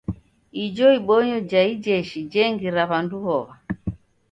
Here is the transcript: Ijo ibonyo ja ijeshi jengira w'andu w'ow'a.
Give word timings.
Ijo 0.63 0.87
ibonyo 0.99 1.37
ja 1.49 1.61
ijeshi 1.73 2.17
jengira 2.31 2.81
w'andu 2.89 3.15
w'ow'a. 3.25 3.53